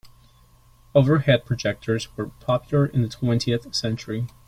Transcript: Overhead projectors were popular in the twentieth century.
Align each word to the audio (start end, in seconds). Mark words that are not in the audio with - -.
Overhead 0.95 1.45
projectors 1.45 2.07
were 2.17 2.29
popular 2.39 2.87
in 2.87 3.03
the 3.03 3.07
twentieth 3.07 3.71
century. 3.75 4.25